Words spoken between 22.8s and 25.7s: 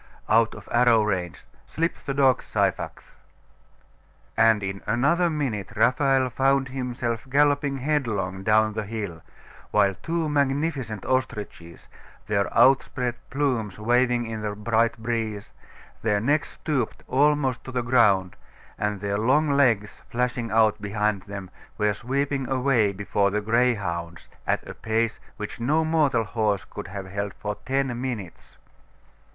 before the greyhounds at a pace which